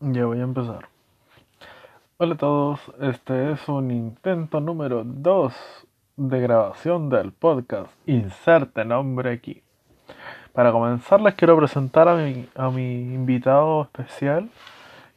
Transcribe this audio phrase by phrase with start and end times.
[0.00, 0.88] Ya voy a empezar.
[2.18, 5.52] Hola a todos, este es un intento número 2
[6.16, 7.90] de grabación del podcast.
[8.06, 9.60] Inserte nombre aquí.
[10.52, 14.50] Para comenzar les quiero presentar a mi, a mi invitado especial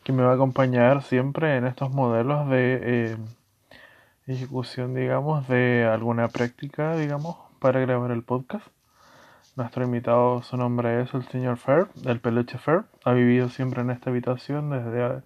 [0.04, 3.18] que me va a acompañar siempre en estos modelos de eh,
[4.26, 8.66] ejecución, digamos, de alguna práctica, digamos, para grabar el podcast.
[9.58, 12.84] Nuestro invitado, su nombre es el señor Fer, el peluche Fer.
[13.04, 15.24] Ha vivido siempre en esta habitación desde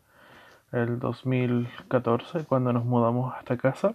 [0.72, 3.94] el 2014, cuando nos mudamos a esta casa.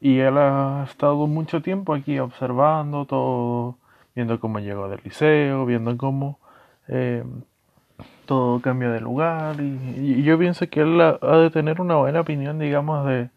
[0.00, 3.78] Y él ha estado mucho tiempo aquí observando todo,
[4.16, 6.40] viendo cómo llegó del liceo, viendo cómo
[6.88, 7.22] eh,
[8.26, 9.60] todo cambia de lugar.
[9.60, 13.30] Y, yo pienso que él ha de tener una buena opinión, digamos, de,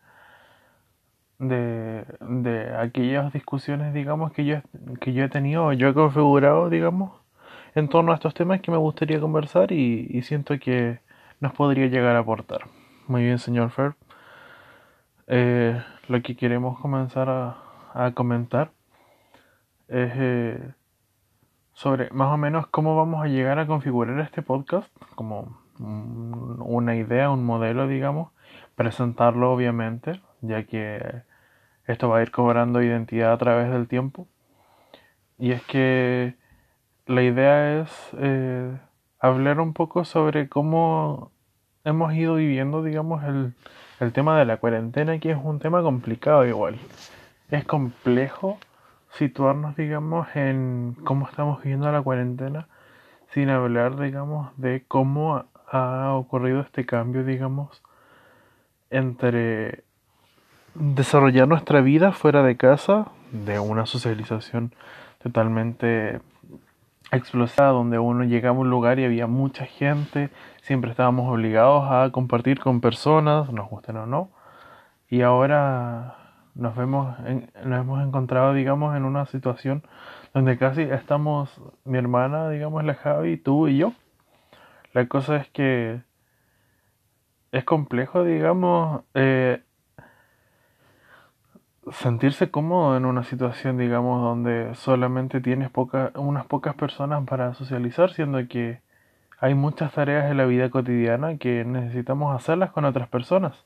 [1.40, 4.58] de, de aquellas discusiones, digamos, que yo,
[5.02, 7.12] que yo he tenido, yo he configurado, digamos,
[7.76, 11.00] en torno a estos temas que me gustaría conversar y, y siento que
[11.40, 12.62] nos podría llegar a aportar.
[13.08, 13.96] Muy bien, señor Fer.
[15.28, 17.58] Eh, lo que queremos comenzar a,
[17.94, 18.72] a comentar
[19.88, 20.74] es eh,
[21.74, 27.30] sobre más o menos cómo vamos a llegar a configurar este podcast, como una idea,
[27.30, 28.31] un modelo, digamos,
[28.76, 31.24] presentarlo obviamente, ya que
[31.90, 34.28] esto va a ir cobrando identidad a través del tiempo.
[35.40, 36.36] Y es que
[37.08, 38.78] la idea es eh,
[39.20, 41.31] hablar un poco sobre cómo
[41.84, 43.56] hemos ido viviendo, digamos, el,
[44.00, 46.78] el tema de la cuarentena, que es un tema complicado igual.
[47.50, 48.59] Es complejo
[49.14, 52.68] situarnos, digamos, en cómo estamos viviendo la cuarentena,
[53.34, 57.81] sin hablar, digamos, de cómo ha ocurrido este cambio, digamos,
[58.92, 59.89] entre
[60.80, 64.73] desarrollar nuestra vida fuera de casa, de una socialización
[65.22, 66.22] totalmente
[67.11, 70.30] explosiva, donde uno llegaba a un lugar y había mucha gente,
[70.61, 74.30] siempre estábamos obligados a compartir con personas, nos gusten o no,
[75.09, 76.16] y ahora
[76.55, 77.17] nos vemos,
[77.66, 79.84] nos hemos encontrado, digamos, en una situación
[80.34, 83.94] donde casi estamos mi hermana, digamos, la Javi, tú y yo.
[84.94, 86.01] La cosa es que
[87.51, 89.63] es complejo, digamos, eh,
[91.91, 98.11] sentirse cómodo en una situación, digamos, donde solamente tienes poca, unas pocas personas para socializar,
[98.11, 98.81] siendo que
[99.39, 103.66] hay muchas tareas en la vida cotidiana que necesitamos hacerlas con otras personas.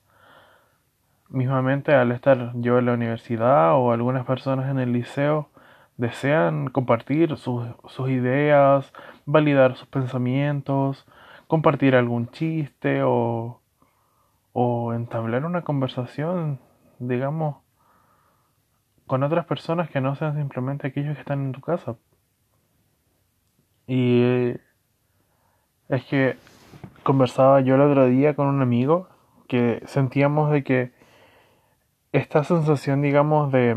[1.29, 5.49] Mismamente al estar yo en la universidad o algunas personas en el liceo
[5.97, 8.93] desean compartir sus, sus ideas,
[9.25, 11.07] validar sus pensamientos,
[11.47, 13.59] compartir algún chiste o,
[14.53, 16.59] o entablar una conversación,
[16.99, 17.62] digamos,
[19.07, 21.95] con otras personas que no sean simplemente aquellos que están en tu casa.
[23.87, 24.53] Y
[25.89, 26.37] es que
[27.03, 29.07] conversaba yo el otro día con un amigo
[29.47, 30.91] que sentíamos de que
[32.13, 33.75] esta sensación, digamos, de,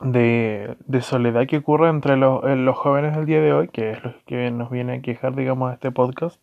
[0.00, 4.14] de, soledad que ocurre entre los, los, jóvenes del día de hoy, que es lo
[4.26, 6.40] que nos viene a quejar, digamos, este podcast,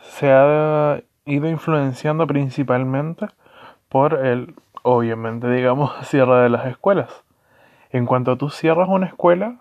[0.00, 3.26] se ha ido influenciando principalmente
[3.88, 4.54] por el
[4.86, 7.24] obviamente, digamos, cierre de las escuelas.
[7.90, 9.56] En cuanto tú cierras una escuela,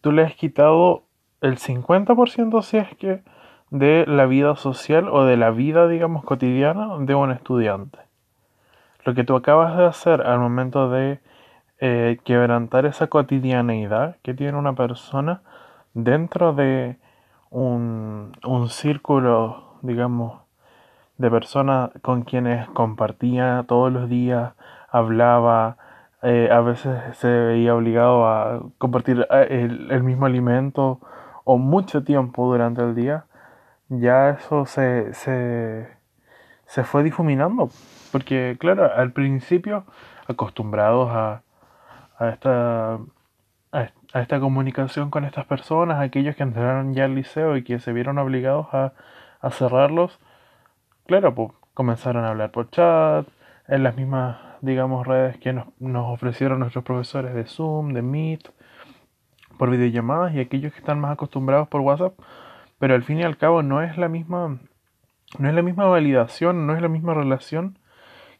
[0.00, 1.02] tú le has quitado
[1.40, 3.22] el 50% si es que
[3.70, 7.98] de la vida social o de la vida, digamos, cotidiana de un estudiante.
[9.04, 11.20] Lo que tú acabas de hacer al momento de
[11.78, 15.42] eh, quebrantar esa cotidianeidad que tiene una persona
[15.94, 16.98] dentro de
[17.48, 20.42] un, un círculo, digamos,
[21.20, 24.54] de personas con quienes compartía todos los días,
[24.90, 25.76] hablaba,
[26.22, 30.98] eh, a veces se veía obligado a compartir eh, el, el, mismo alimento
[31.44, 33.26] o mucho tiempo durante el día,
[33.90, 35.88] ya eso se, se,
[36.64, 37.68] se fue difuminando.
[38.12, 39.84] Porque claro, al principio
[40.26, 41.42] acostumbrados a,
[42.18, 42.98] a esta
[44.12, 47.92] a esta comunicación con estas personas, aquellos que entraron ya al liceo y que se
[47.92, 48.94] vieron obligados a,
[49.40, 50.18] a cerrarlos,
[51.10, 53.26] claro, pues comenzaron a hablar por chat,
[53.66, 58.48] en las mismas, digamos, redes que nos, nos ofrecieron nuestros profesores de Zoom, de Meet,
[59.58, 62.14] por videollamadas y aquellos que están más acostumbrados por WhatsApp,
[62.78, 64.60] pero al fin y al cabo no es la misma,
[65.36, 67.76] no es la misma validación, no es la misma relación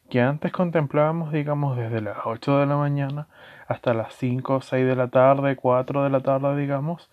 [0.09, 3.27] que antes contemplábamos, digamos, desde las 8 de la mañana
[3.67, 7.11] hasta las 5 6 de la tarde, 4 de la tarde, digamos,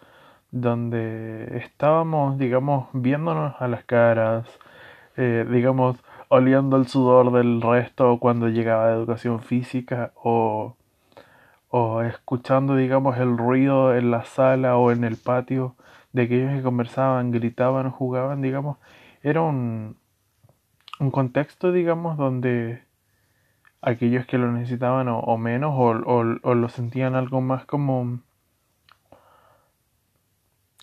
[0.52, 4.46] donde estábamos, digamos, viéndonos a las caras,
[5.18, 5.98] eh, digamos,
[6.30, 10.76] oliendo el sudor del resto cuando llegaba a educación física o,
[11.70, 15.76] o escuchando, digamos, el ruido en la sala o en el patio
[16.14, 18.78] de aquellos que conversaban, gritaban o jugaban, digamos,
[19.24, 19.98] era un,
[21.12, 22.84] contexto, digamos, donde
[23.82, 25.90] aquellos que lo necesitaban o, menos o,
[26.44, 28.20] o, lo sentían algo más como...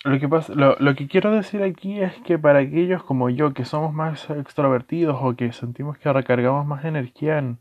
[0.04, 3.54] Lo que, pasa, lo, lo, que quiero decir aquí es que para aquellos como yo
[3.54, 7.58] que somos más extrovertidos o que sentimos que recargamos más energía en,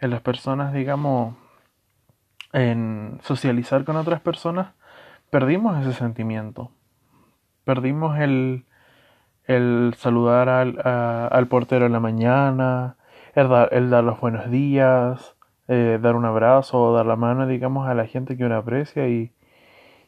[0.00, 1.36] en las personas, digamos,
[2.54, 4.72] en socializar con otras personas,
[5.28, 6.70] perdimos ese sentimiento.
[7.64, 8.64] Perdimos el,
[9.44, 12.96] el saludar al, al portero en la mañana,
[13.34, 15.36] el dar, el dar los buenos días,
[15.68, 19.06] eh, dar un abrazo o dar la mano, digamos, a la gente que uno aprecia
[19.08, 19.32] y,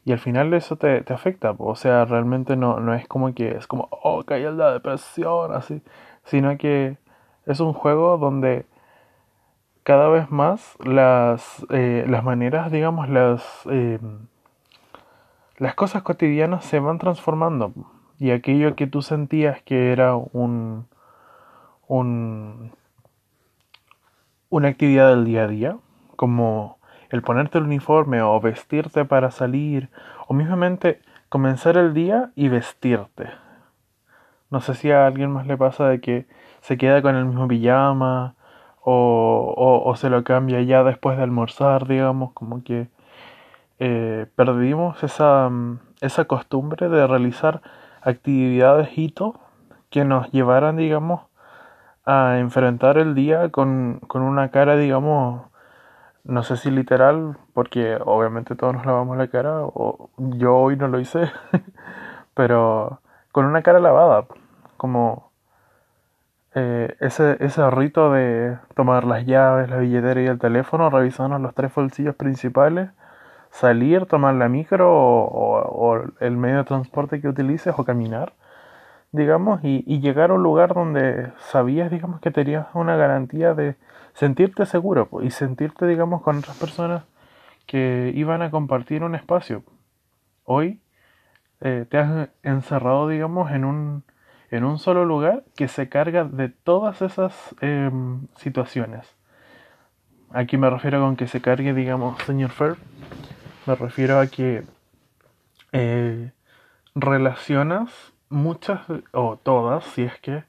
[0.09, 1.55] y al final eso te, te afecta.
[1.59, 5.83] O sea, realmente no, no es como que es como, oh, cae la depresión, así,
[6.25, 6.97] sino que
[7.45, 8.65] es un juego donde
[9.83, 13.99] cada vez más las, eh, las maneras, digamos, las, eh,
[15.59, 17.75] las cosas cotidianas se van transformando
[18.19, 20.87] y aquello que tú sentías que era un,
[21.87, 22.73] un
[24.49, 25.79] una actividad del día a día,
[26.17, 26.78] como
[27.11, 29.89] el ponerte el uniforme o vestirte para salir,
[30.27, 33.31] o mismamente comenzar el día y vestirte.
[34.51, 36.27] No sé si a alguien más le pasa de que
[36.61, 38.35] se queda con el mismo pijama
[38.83, 42.89] o, o, se lo cambia ya después de almorzar, digamos, como que
[43.79, 45.51] eh, perdimos esa,
[46.01, 47.61] esa costumbre de realizar
[48.01, 49.39] actividades hito
[49.91, 51.23] que nos llevaran, digamos,
[52.07, 55.43] a enfrentar el día con, con una cara, digamos,
[56.25, 60.89] no sé si literal, porque obviamente todos nos lavamos la cara, o yo hoy no
[60.89, 61.31] lo hice,
[62.35, 63.01] pero
[63.33, 64.27] con una cara lavada,
[64.77, 65.33] como
[66.55, 71.55] eh, ese, ese rito de tomar las llaves, la billetera y el teléfono, revisando los
[71.55, 72.91] tres bolsillos principales,
[73.51, 78.35] salir, tomar la micro o, el medio de transporte que utilices o caminar
[79.13, 83.77] digamos, y, llegar a un lugar donde sabías, digamos, que tenías una garantía de
[84.19, 87.05] sentirte seguro y sentirte, digamos, con otras personas
[87.67, 89.63] que iban a compartir un espacio.
[90.43, 90.81] Hoy
[91.61, 94.03] eh, te has encerrado, digamos, en un,
[94.51, 99.07] en un solo lugar que se carga de todas esas em, situaciones.
[100.31, 102.75] Aquí me refiero con que se cargue, digamos, señor Fer,
[103.67, 104.65] me refiero a que
[105.71, 106.33] eh,
[106.97, 108.81] relacionas muchas
[109.13, 110.43] o todas, si es que,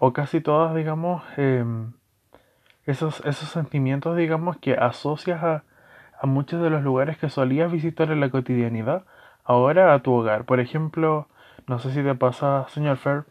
[0.00, 1.92] o casi todas, digamos, em,
[2.86, 5.64] esos, esos sentimientos, digamos, que asocias a,
[6.20, 9.04] a muchos de los lugares que solías visitar en la cotidianidad,
[9.44, 10.44] ahora a tu hogar.
[10.44, 11.28] Por ejemplo,
[11.66, 13.24] no sé si te pasa, señor Fer,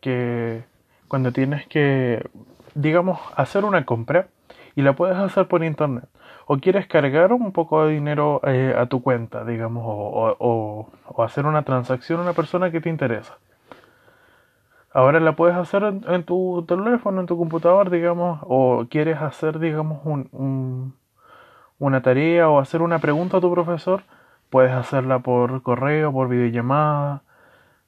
[0.00, 0.64] que
[1.08, 2.28] cuando tienes que,
[2.74, 4.28] digamos, hacer una compra
[4.76, 6.04] y la puedes hacer por internet,
[6.46, 11.62] o quieres cargar un poco de dinero eh, a tu cuenta, digamos, o, hacer una
[11.62, 13.38] transacción a una persona que te interesa.
[14.92, 20.00] Ahora la puedes hacer en, tu teléfono, en tu computador, digamos, o quieres hacer, digamos,
[20.04, 20.94] un,
[21.78, 24.02] una tarea o hacer una pregunta a tu profesor,
[24.50, 27.22] puedes hacerla por correo, por videollamada.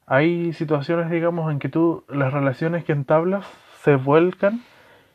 [0.07, 3.47] Hay situaciones, digamos, en que tú las relaciones que entablas
[3.83, 4.61] se vuelcan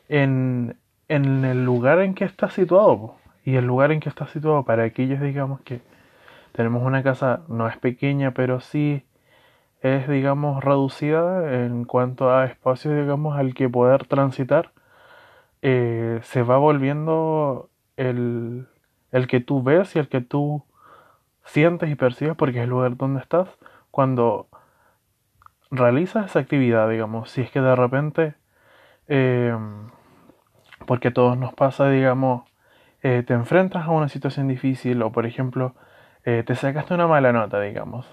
[0.08, 0.76] en,
[1.08, 4.84] en el lugar en que estás situado y el lugar en que está situado para
[4.84, 5.80] aquellos, digamos, que
[6.52, 9.04] tenemos una casa, no es pequeña, pero sí
[9.94, 14.72] es, digamos, reducida en cuanto a espacio, digamos, al que poder transitar,
[15.62, 18.68] eh, se va volviendo el,
[19.12, 20.64] el que tú ves y el que tú
[21.44, 23.48] sientes y percibes porque es el lugar donde estás
[23.90, 24.48] cuando
[25.70, 28.34] realizas esa actividad, digamos, si es que de repente,
[29.08, 29.56] eh,
[30.86, 32.44] porque a todos nos pasa, digamos,
[33.02, 35.74] eh, te enfrentas a una situación difícil o, por ejemplo,
[36.24, 38.06] eh, te sacaste una mala nota, digamos.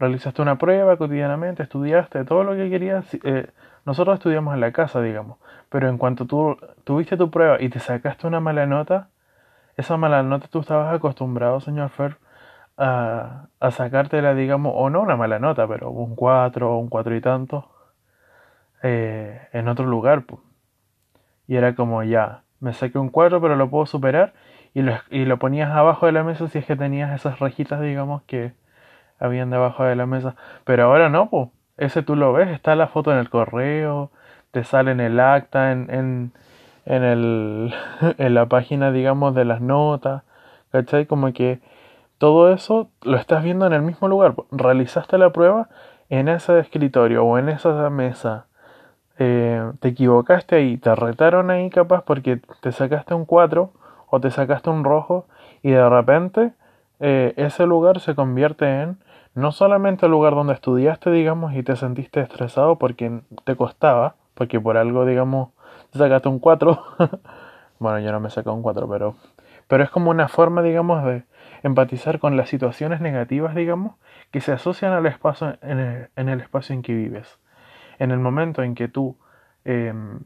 [0.00, 3.06] Realizaste una prueba cotidianamente, estudiaste todo lo que querías.
[3.22, 3.50] Eh,
[3.84, 5.38] nosotros estudiamos en la casa, digamos.
[5.68, 9.10] Pero en cuanto tú tuviste tu prueba y te sacaste una mala nota,
[9.76, 12.16] esa mala nota tú estabas acostumbrado, señor Fer,
[12.78, 17.14] a, a sacártela, digamos, o no una mala nota, pero un 4 o un 4
[17.16, 17.68] y tanto,
[18.82, 20.24] en otro lugar.
[21.46, 24.32] Y era como ya, me saqué un 4 pero lo puedo superar
[24.74, 27.80] y lo, y lo ponías abajo de la mesa si es que tenías esas rayitas
[27.80, 28.52] digamos que
[29.20, 30.34] habían debajo de la mesa.
[30.64, 34.10] Pero ahora no pues ese tú lo ves está la foto en el correo
[34.50, 36.32] te sale en el acta en, en,
[36.84, 37.74] en, el,
[38.18, 40.22] en la página digamos de las notas
[40.72, 41.06] ¿cachai?
[41.06, 41.60] como que
[42.18, 45.68] todo eso lo estás viendo en el mismo lugar realizaste la prueba
[46.10, 48.46] en ese escritorio o en esa mesa.
[49.18, 53.72] Eh, te equivocaste ahí, te retaron ahí capaz porque te sacaste un 4
[54.08, 55.26] o te sacaste un rojo
[55.62, 56.52] y de repente
[56.98, 58.98] eh, ese lugar se convierte en
[59.34, 64.60] no solamente el lugar donde estudiaste, digamos, y te sentiste estresado porque te costaba, porque
[64.60, 65.50] por algo, digamos,
[65.90, 66.82] te sacaste un 4.
[67.78, 69.16] bueno, yo no me saco un 4, pero,
[69.68, 71.24] pero es como una forma, digamos, de
[71.62, 73.94] empatizar con las situaciones negativas, digamos,
[74.30, 77.38] que se asocian al espacio, en el, en el espacio en que vives.
[77.98, 79.16] En el momento en que tú
[79.64, 80.20] em,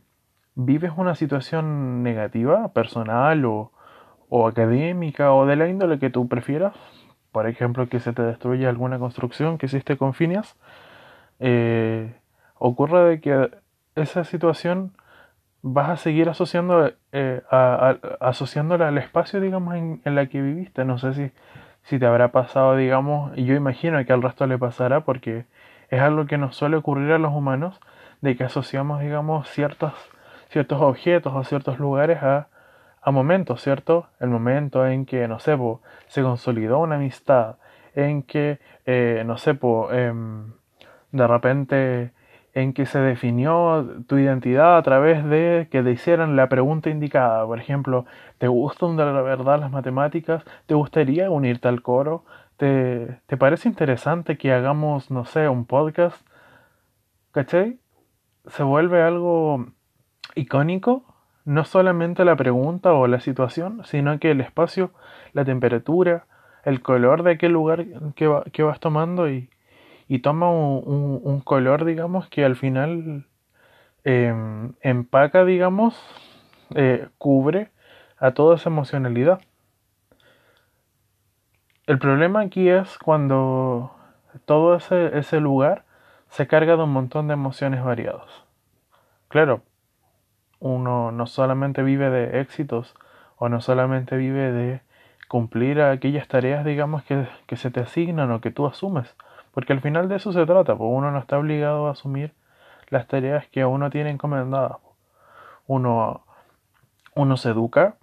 [0.54, 3.72] vives una situación negativa, personal o,
[4.28, 6.74] o académica o de la índole que tú prefieras,
[7.34, 10.56] por ejemplo, que se te destruya alguna construcción que hiciste con Phineas,
[11.40, 12.14] eh,
[12.54, 13.50] ocurre de que
[13.96, 14.92] esa situación
[15.60, 17.42] vas a seguir asociando, eh,
[18.20, 20.84] asociándola al espacio, digamos, en, en, la que viviste.
[20.84, 21.32] No sé si,
[21.82, 25.44] si te habrá pasado, digamos, y yo imagino que al resto le pasará porque
[25.90, 27.80] es algo que nos suele ocurrir a los humanos,
[28.20, 29.92] de que asociamos, digamos, ciertos,
[30.50, 32.46] ciertos objetos o ciertos lugares a
[33.04, 34.06] a momentos, ¿cierto?
[34.18, 35.58] El momento en que, no sé,
[36.08, 37.56] se consolidó una amistad,
[37.94, 39.58] en que, eh, no sé,
[39.92, 40.52] em,
[41.12, 42.12] de repente,
[42.54, 47.44] en que se definió tu identidad a través de que te hicieran la pregunta indicada.
[47.46, 48.06] Por ejemplo,
[48.38, 50.44] ¿te gustan de la verdad las matemáticas?
[50.66, 52.24] ¿Te gustaría unirte al coro?
[52.56, 56.16] ¿Te, te parece interesante que hagamos, no sé, un podcast?
[57.32, 57.78] ¿Cachai?
[58.46, 59.66] Se vuelve algo
[60.36, 61.13] icónico
[61.44, 64.92] no solamente la pregunta o la situación, sino que el espacio,
[65.32, 66.26] la temperatura,
[66.64, 67.84] el color de aquel lugar
[68.14, 69.50] que, vas tomando y,
[70.08, 73.26] y toma un, color, digamos, que al final
[74.04, 75.94] em, empaca, digamos,
[76.74, 77.70] eh, cubre
[78.18, 79.40] a toda esa emocionalidad.
[81.86, 83.94] El problema aquí es cuando
[84.46, 85.84] todo ese, ese lugar
[86.28, 88.44] se carga de un montón de emociones variadas.
[89.28, 89.62] Claro,
[90.60, 92.94] uno no solamente vive de éxitos
[93.36, 94.80] o no solamente vive de
[95.28, 99.14] cumplir aquellas tareas, digamos, que, se te asignan o que tú asumes.
[99.52, 102.34] Porque al final de eso se trata, pues uno no está obligado a asumir
[102.88, 104.78] las tareas que uno tiene encomendadas.
[105.66, 106.24] Uno,
[107.14, 107.96] uno se educa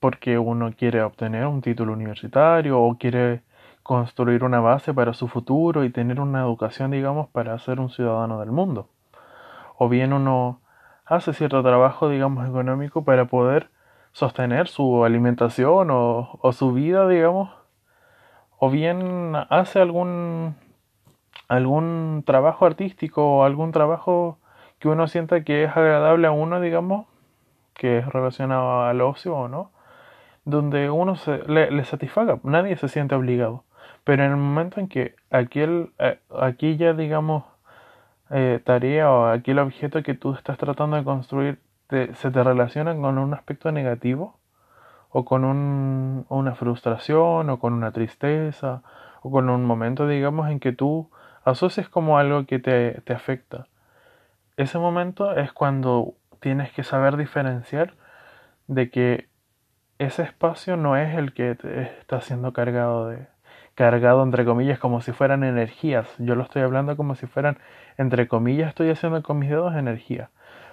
[0.00, 3.42] porque uno quiere obtener un título universitario o quiere
[3.82, 8.40] construir una base para su futuro y tener una educación, digamos, para ser un ciudadano
[8.40, 8.88] del mundo.
[9.78, 10.60] O bien uno
[11.08, 13.70] hace cierto trabajo, digamos, económico para poder
[14.12, 17.50] sostener su alimentación o, su vida, digamos,
[18.58, 20.56] o bien hace algún
[21.48, 24.38] algún trabajo artístico o algún trabajo
[24.78, 27.06] que uno sienta que es agradable a uno, digamos,
[27.74, 29.70] que es relacionado al ocio o no,
[30.44, 33.64] donde uno se, le, satisfaga, nadie se siente obligado.
[34.04, 37.44] Pero en el momento en que aquel, eh, aquí ya, digamos,
[38.30, 43.16] eh, tarea o aquel objeto que tú estás tratando de construir se te relaciona con
[43.16, 44.38] un aspecto negativo
[45.10, 48.82] o con un, una frustración o con una tristeza
[49.22, 51.10] o con un momento digamos en que tú
[51.44, 53.66] asocias como algo que te, te afecta.
[54.56, 57.94] Ese momento es cuando tienes que saber diferenciar
[58.66, 59.28] de que
[59.98, 63.26] ese espacio no es el que te está siendo cargado de,
[63.78, 66.08] cargado entre comillas como si fueran energías.
[66.18, 67.58] Yo lo estoy hablando como si fueran
[67.96, 70.30] entre comillas estoy haciendo con mis dedos energía.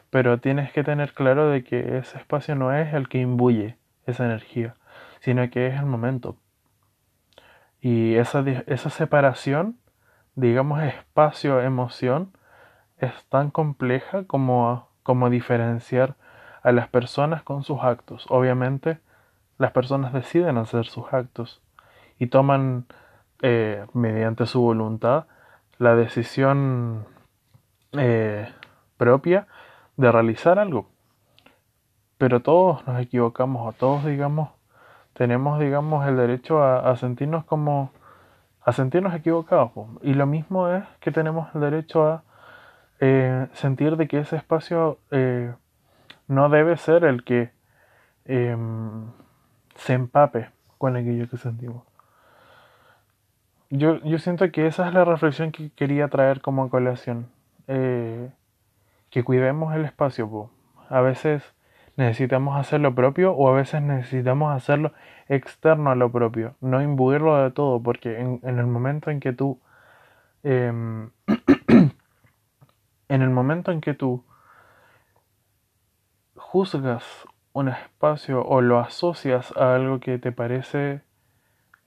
[0.09, 4.25] Pero tienes que tener claro de que ese espacio no es el que imbuye esa
[4.25, 4.73] energía,
[5.19, 6.35] sino que es el momento.
[7.79, 9.77] Y esa, esa separación,
[10.33, 12.31] digamos espacio-emoción,
[12.97, 16.15] es tan compleja como, como diferenciar
[16.63, 18.25] a las personas con sus actos.
[18.29, 18.97] Obviamente,
[19.59, 21.61] las personas deciden hacer sus actos
[22.19, 22.85] y toman
[23.41, 25.25] eh, mediante su voluntad
[25.77, 27.05] la decisión
[27.91, 28.49] eh,
[28.97, 29.47] propia
[29.97, 30.89] de realizar algo.
[32.17, 34.49] Pero todos nos equivocamos o todos, digamos,
[35.13, 37.91] tenemos, digamos, el derecho a, sentirnos como,
[38.61, 39.71] a sentirnos equivocados.
[40.01, 42.23] Y lo mismo es que tenemos el derecho a
[42.99, 44.97] eh, sentir de que ese espacio
[46.27, 47.51] no debe ser el que
[48.25, 49.11] em,
[49.75, 51.83] se empape con aquello que sentimos.
[53.69, 57.27] Yo, yo siento que esa es la reflexión que quería traer como colación.
[57.67, 58.29] Eh,
[59.09, 60.49] que cuidemos el espacio.
[60.89, 61.53] A veces
[61.97, 64.91] necesitamos hacer lo propio o a veces necesitamos hacerlo
[65.29, 66.55] externo a lo propio.
[66.61, 69.59] No imbuirlo de todo, porque en, el momento en que tú...
[70.43, 71.11] Em,
[73.07, 74.23] en el momento en que tú
[76.35, 81.01] juzgas un espacio o lo asocias a algo que te parece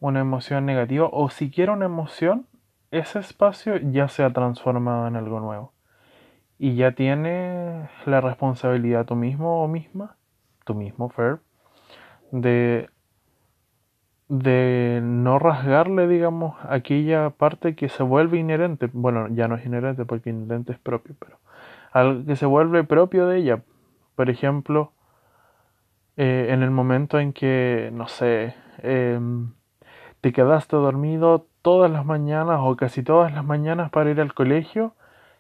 [0.01, 2.47] una emoción negativa o siquiera una emoción,
[2.91, 5.73] ese espacio ya se ha transformado en algo nuevo.
[6.59, 10.17] Y ya tiene la responsabilidad tú mismo o misma,
[10.65, 11.39] tú mismo, Fer,
[12.33, 12.89] de
[14.29, 18.89] de no rasgarle, digamos, aquella parte que se vuelve inherente.
[18.93, 21.39] Bueno, ya no es inherente porque inherente es propio, pero
[21.93, 23.63] algo que se vuelve propio de ella.
[24.17, 24.93] Por ejemplo,
[26.17, 29.53] eh, en el momento en que, no sé, em,
[30.21, 34.95] te quedaste dormido todas las mañanas o casi todas las mañanas para ir al colegio,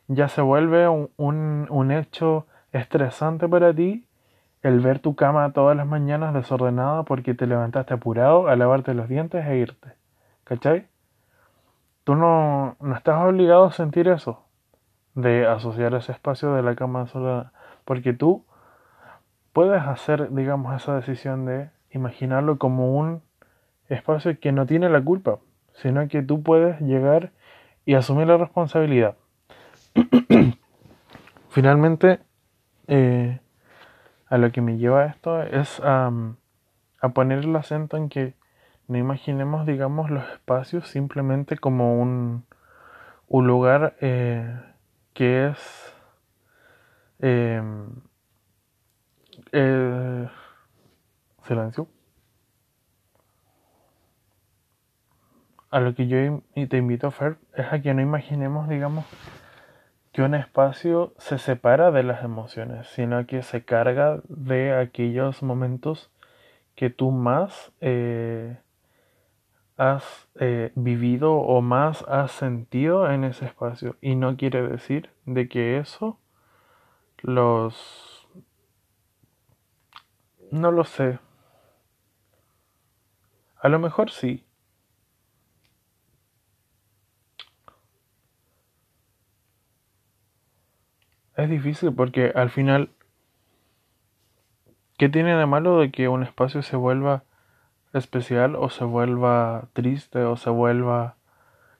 [0.08, 4.08] ya se vuelve un, un hecho estresante para ti
[4.62, 9.08] el ver tu cama todas las mañanas desordenada porque te levantaste apurado a lavarte los
[9.08, 9.94] dientes e irte.
[10.44, 10.88] ¿Cachai?
[12.04, 14.44] Tú no, no estás obligado a sentir eso,
[15.14, 17.52] de asociar ese espacio de la cama desordenada,
[17.84, 18.44] porque tú
[19.52, 23.22] puedes hacer, digamos, esa decisión de imaginarlo como un
[23.88, 25.38] espacio que no tiene la culpa,
[25.74, 27.30] sino que tú puedes llegar
[27.84, 29.16] y asumir la responsabilidad.
[31.48, 32.20] Finalmente,
[32.86, 33.40] eh,
[34.28, 36.10] a lo que me lleva esto es a
[37.14, 38.34] poner el acento en que
[38.88, 42.44] no imaginemos, digamos, los espacios simplemente como un,
[43.28, 44.58] un lugar eh,
[45.12, 45.94] que es
[47.20, 47.86] em,
[49.52, 50.28] eh,
[51.46, 51.88] silencio.
[55.70, 59.04] A lo que yo te invito hacer es a que no imaginemos, digamos,
[60.12, 66.10] que un espacio se separa de las emociones, sino que se carga de aquellos momentos
[66.74, 68.58] que tú más eh,
[69.76, 73.96] has eh, vivido o más has sentido en ese espacio.
[74.00, 76.18] Y no quiere decir de que eso
[77.18, 78.26] los...
[80.50, 81.18] No lo sé.
[83.60, 84.47] A lo mejor sí,
[91.38, 92.90] Es difícil porque al final,
[94.98, 97.22] ¿qué tiene de malo de que un espacio se vuelva
[97.94, 101.14] especial o se vuelva triste o se vuelva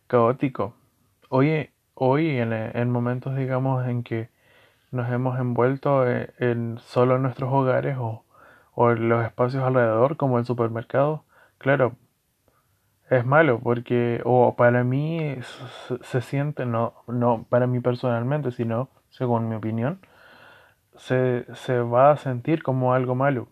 [0.06, 0.76] caótico?
[1.28, 4.30] Hoy, hoy en, momentos, digamos, en que
[4.92, 8.24] nos hemos envuelto en, en solo nuestros hogares o,
[8.76, 11.24] o en los espacios alrededor, como el supermercado,
[11.58, 11.96] claro,
[13.10, 15.36] es malo porque, o para mí
[16.02, 20.00] se, siente, no, no para mí personalmente, sino según mi opinión,
[20.96, 23.48] se, se va a sentir como algo malo.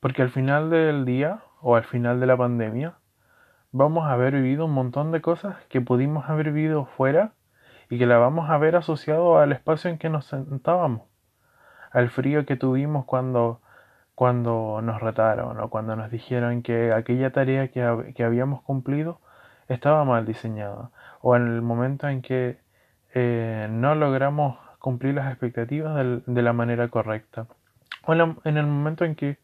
[0.00, 2.94] Porque al final del día o al final de la pandemia
[3.70, 7.32] vamos a haber vivido un montón de cosas que pudimos haber vivido fuera
[7.88, 11.02] y que la vamos a ver asociado al espacio en que nos sentábamos,
[11.90, 13.60] al frío que tuvimos cuando,
[14.14, 19.20] cuando nos retaron o cuando nos dijeron que aquella tarea que, que habíamos cumplido
[19.68, 22.61] estaba mal diseñada, o en el momento en que
[23.14, 27.46] eh, no logramos cumplir las expectativas de la manera correcta.
[28.04, 29.38] O en el momento en que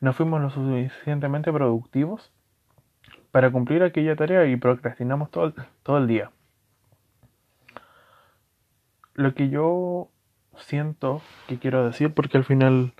[0.00, 2.30] no fuimos lo suficientemente productivos
[3.30, 6.30] para cumplir aquella tarea y procrastinamos todo todo el día.
[9.14, 10.08] Lo que yo
[10.56, 12.92] siento que quiero decir, porque al final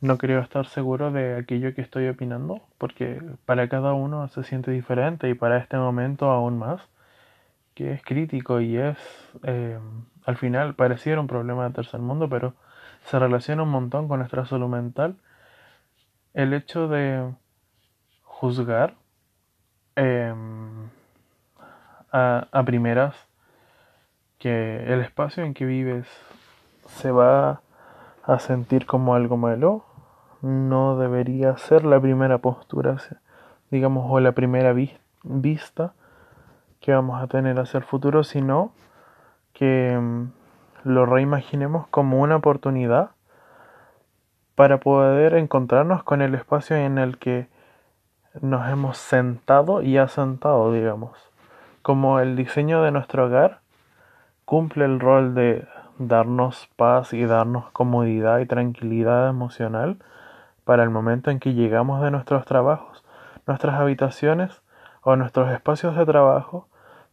[0.00, 4.70] no creo estar seguro de aquello que estoy opinando, porque para cada uno se siente
[4.70, 6.80] diferente y para este momento aún más
[7.80, 8.98] que es crítico y es,
[9.42, 9.78] eh,
[10.26, 12.52] al final, pareciera un problema de tercer mundo, pero
[13.04, 15.16] se relaciona un montón con nuestra salud mental,
[16.34, 17.32] el hecho de
[18.22, 18.96] juzgar
[19.96, 20.90] em,
[22.12, 23.16] a, a primeras
[24.38, 26.06] que el espacio en que vives
[26.86, 27.62] se va
[28.24, 29.86] a sentir como algo malo,
[30.42, 32.98] no debería ser la primera postura,
[33.70, 34.74] digamos, o la primera
[35.22, 35.94] vista
[36.80, 38.72] que vamos a tener hacia el futuro, sino
[39.52, 40.32] que mm,
[40.84, 43.10] lo reimaginemos como una oportunidad
[44.54, 47.48] para poder encontrarnos con el espacio en el que
[48.40, 51.30] nos hemos sentado y asentado, digamos.
[51.82, 53.60] Como el diseño de nuestro hogar
[54.44, 55.66] cumple el rol de
[55.98, 59.98] darnos paz y darnos comodidad y tranquilidad emocional
[60.64, 63.04] para el momento en que llegamos de nuestros trabajos,
[63.46, 64.62] nuestras habitaciones
[65.02, 66.68] o nuestros espacios de trabajo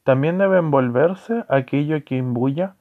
[0.07, 2.75] también debe envolverse aquello que imbuya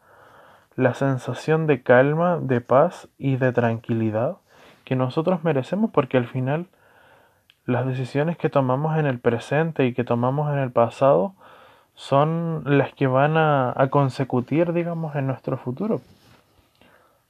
[0.76, 4.36] la sensación de calma, de paz y de tranquilidad
[4.84, 6.66] que nosotros merecemos porque al final
[7.64, 11.34] las decisiones que tomamos en el presente y que tomamos en el pasado
[11.96, 16.00] son las que van a, a consecutir, digamos, en nuestro futuro.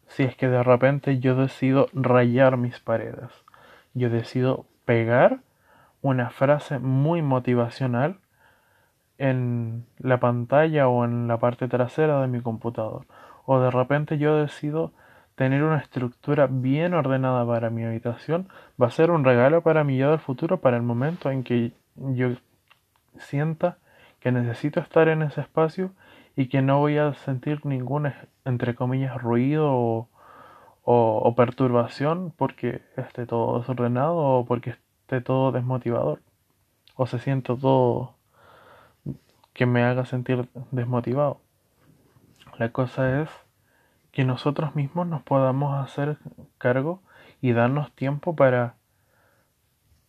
[0.08, 3.30] Si es que de repente yo decido rayar mis paredes,
[3.94, 5.38] yo decido pegar
[6.02, 8.18] una frase muy motivacional
[9.18, 13.06] en la pantalla o en la parte trasera de mi computador.
[13.44, 14.92] O de repente yo decido
[15.36, 18.48] tener una estructura bien ordenada para mi habitación
[18.80, 21.72] va a ser un regalo para mi yo del futuro para el momento en que
[21.94, 22.30] yo
[23.18, 23.78] sienta
[24.20, 25.92] que necesito estar en ese espacio
[26.36, 28.12] y que no voy a sentir ningún,
[28.44, 30.08] entre comillas, ruido o,
[30.84, 36.20] o, perturbación porque esté todo desordenado o porque esté todo desmotivador
[36.94, 38.15] o se sienta todo
[39.56, 41.40] que me haga sentir desmotivado.
[42.58, 43.30] La cosa es
[44.12, 46.18] que nosotros mismos nos podamos hacer
[46.58, 47.00] cargo
[47.40, 48.74] y darnos tiempo para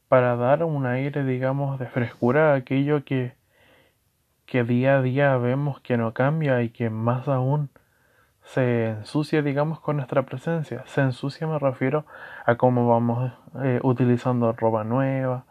[0.10, 3.36] para dar un aire, digamos, de frescura a aquello que,
[4.46, 7.70] que día a día vemos que no cambia y que más aún
[8.44, 10.84] se ensucia, digamos, con nuestra presencia.
[10.88, 12.06] Se ensucia me refiero
[12.46, 13.32] a cómo vamos
[13.64, 15.46] eh, utilizando ropa nueva,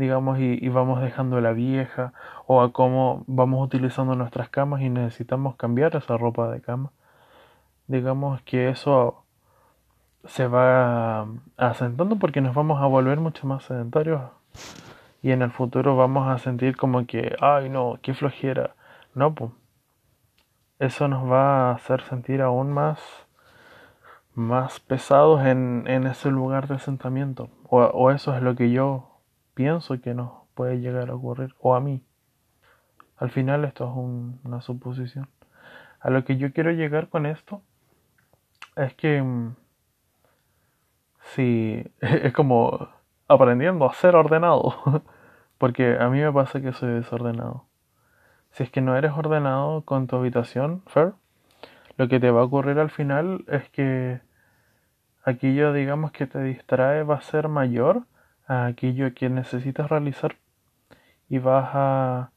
[0.00, 2.12] digamos, y, vamos dejando la vieja,
[2.46, 6.90] o a cómo vamos utilizando nuestras camas y necesitamos cambiar esa ropa de cama.
[7.86, 9.24] Digamos que eso
[10.24, 14.22] se va asentando porque nos vamos a volver mucho más sedentarios
[15.22, 18.74] y en el futuro vamos a sentir como que, ay no, qué flojera.
[19.14, 19.50] No, pues.
[20.78, 23.00] Eso nos va a hacer sentir aún más,
[24.34, 27.50] más pesados en, en ese lugar de asentamiento.
[27.68, 29.09] O, o eso es lo que yo
[29.60, 31.54] pienso que nos puede llegar a ocurrir.
[31.60, 32.02] O a mí.
[33.18, 35.28] Al final esto es una suposición.
[36.00, 37.60] A lo que yo quiero llegar con esto
[38.74, 39.54] es que mm,
[41.34, 42.88] Sí, es como
[43.28, 44.74] aprendiendo a ser ordenado.
[45.58, 47.66] Porque a mí me pasa que soy desordenado.
[48.52, 51.12] Si es que no eres ordenado con tu habitación, Fer,
[51.98, 54.22] lo que te va a ocurrir al final es que
[55.22, 58.04] aquello, digamos, que te distrae va a ser mayor
[58.50, 60.36] a aquello que necesitas realizar.
[61.28, 62.32] Y vas a.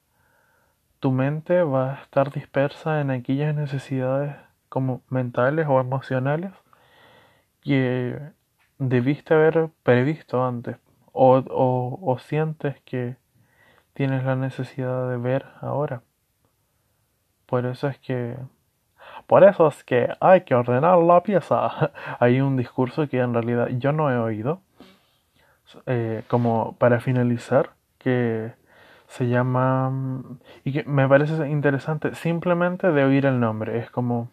[1.00, 4.36] Tu mente va a estar dispersa en aquellas necesidades
[4.70, 6.52] como mentales o emocionales
[7.62, 8.20] que
[8.78, 10.78] debiste haber previsto antes
[11.12, 13.18] o, o, o, sientes que
[13.94, 16.04] tienes la necesidad de ver ahora.
[17.48, 18.38] Por eso es que
[19.28, 21.92] por eso es que hay que ordenar la pieza.
[22.20, 24.62] Hay un discurso que en realidad yo no he oído.
[25.88, 28.54] Eh, como para finalizar, que
[29.08, 29.92] se llama
[30.64, 33.78] y que me parece interesante simplemente de oír el nombre.
[33.80, 34.30] Es como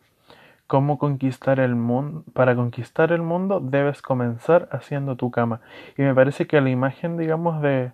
[0.66, 2.24] cómo conquistar el mundo.
[2.32, 5.60] Para conquistar el mundo debes comenzar haciendo tu cama.
[5.98, 7.92] Y me parece que la imagen, digamos, de,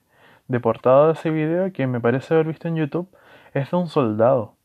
[0.49, 3.09] de portada de ese video, que me parece haber visto en YouTube,
[3.55, 4.56] es de un soldado.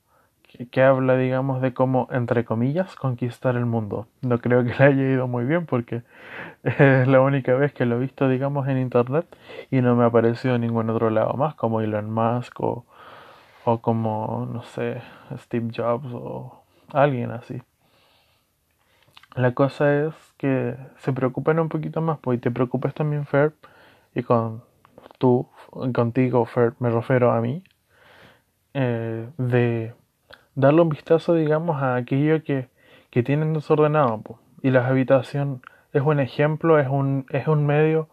[0.72, 4.08] Que, habla, digamos, de cómo, entre comillas, conquistar el mundo.
[4.22, 6.04] No creo que le haya ido muy bien porque
[6.64, 9.26] es la única vez que lo he visto, digamos, en internet
[9.72, 12.86] y no me ha aparecido en ningún otro lado más, como Elon Musk o,
[13.66, 15.02] o como, no sé,
[15.38, 17.62] Steve Jobs o alguien así.
[19.36, 23.54] La cosa es que se preocupen un poquito más, pues, y te preocupes también, Fer,
[24.14, 24.64] y con
[25.18, 25.48] tú,
[25.94, 27.64] contigo, Fer, me refiero a mí,
[28.74, 29.94] eh, de
[30.56, 32.70] darle un vistazo, digamos, a aquello que,
[33.10, 35.62] que tienen desordenado, y la habitación
[35.94, 38.10] es un ejemplo, es un, es un medio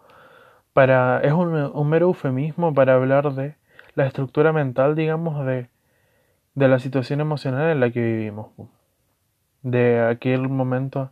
[0.73, 3.57] para, es un, un mero eufemismo para hablar de
[3.95, 5.69] la estructura mental, digamos, de,
[6.55, 8.49] de la situación emocional en la que vivimos.
[9.63, 11.11] De aquel momento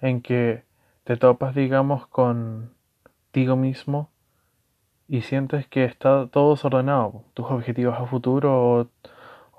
[0.00, 0.62] en que
[1.04, 4.10] te topas, digamos, contigo mismo
[5.08, 8.86] y sientes que está todo desordenado, tus objetivos a futuro o,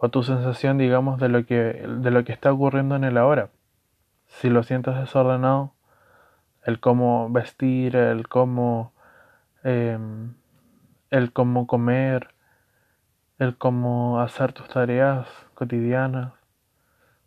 [0.08, 3.50] tu sensación, digamos, de lo, que, de lo que está ocurriendo en el ahora.
[4.28, 5.74] Si lo sientes desordenado,
[6.64, 8.94] el cómo vestir, el cómo,
[9.64, 10.36] em,
[11.10, 12.34] el cómo comer,
[13.40, 16.32] el cómo hacer tus tareas cotidianas,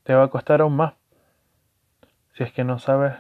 [0.04, 0.94] te va a costar aún más.
[2.35, 3.14] Si es que no sabes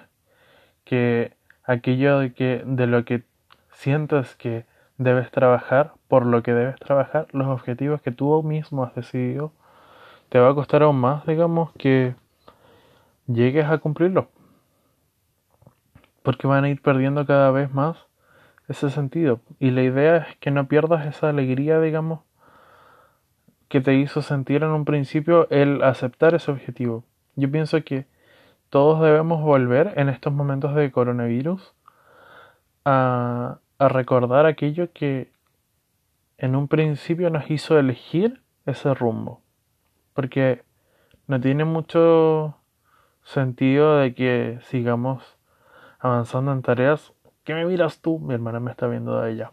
[0.84, 3.24] que aquello de, que, de lo que
[3.72, 4.64] sientes que
[4.98, 9.52] debes trabajar, por lo que debes trabajar, los objetivos que tú mismo has decidido,
[10.28, 12.14] te va a costar aún más, digamos, que
[13.26, 14.28] llegues a cumplirlo.
[16.22, 18.06] Porque van a ir perdiendo cada vez más
[18.68, 19.40] ese sentido.
[19.58, 22.20] Y la idea es que no pierdas esa alegría, digamos,
[23.68, 27.04] que te hizo sentir en un principio el aceptar ese objetivo.
[27.36, 28.06] Yo pienso que
[28.68, 31.74] todos debemos volver en estos momentos de coronavirus
[32.84, 35.32] a, a recordar aquello que
[36.38, 39.40] en un principio nos hizo elegir ese rumbo.
[40.14, 40.62] Porque
[41.26, 42.56] no tiene mucho
[43.22, 45.38] sentido de que sigamos
[45.98, 47.12] avanzando en tareas.
[47.44, 48.18] ¿Qué me miras tú?
[48.18, 49.50] Mi hermana me está viendo de allá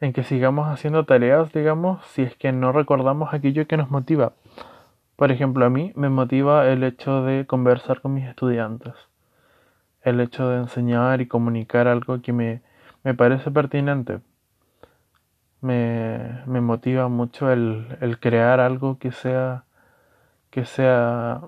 [0.00, 4.32] en que sigamos haciendo tareas, digamos, si es que no recordamos aquello que nos motiva.
[5.16, 8.94] Por ejemplo, a mí me motiva el hecho de conversar con mis estudiantes.
[10.02, 12.60] el hecho de enseñar y comunicar algo que me,
[13.04, 14.20] me parece pertinente.
[15.60, 19.64] Me, me motiva mucho el, el, crear algo que sea,
[20.50, 21.42] que sea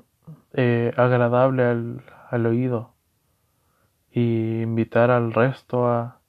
[0.54, 2.94] eh, agradable al, al oído
[4.10, 6.20] y invitar al resto a,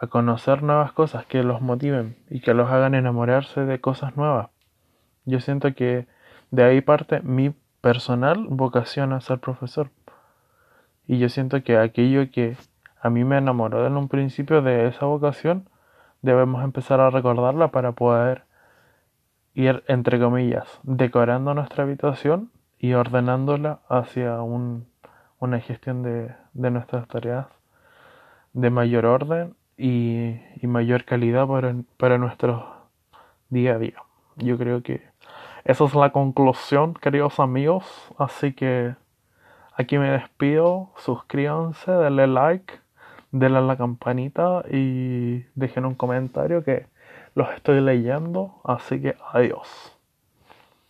[0.00, 4.48] a conocer nuevas cosas que los motiven y que los hagan enamorarse de cosas nuevas.
[5.24, 6.06] Yo siento que
[6.50, 9.90] de ahí parte mi personal vocación a ser profesor.
[11.06, 12.56] Y yo siento que aquello que
[13.00, 15.68] a mí me enamoró en un principio de esa vocación,
[16.22, 18.44] debemos empezar a recordarla para poder
[19.54, 24.86] ir, entre comillas, decorando nuestra habitación y ordenándola hacia un,
[25.38, 27.46] una gestión de, nuestras tareas
[28.52, 32.88] de mayor orden y, y mayor calidad para, para nuestro
[33.48, 34.02] día a día.
[34.36, 35.02] Yo creo que
[35.66, 37.84] esa es la conclusión, queridos amigos.
[38.18, 38.94] Así que
[39.74, 40.92] aquí me despido.
[40.96, 42.74] Suscríbanse, denle like,
[43.32, 46.86] denle a la campanita y dejen un comentario que
[47.34, 48.60] los estoy leyendo.
[48.64, 49.95] Así que adiós.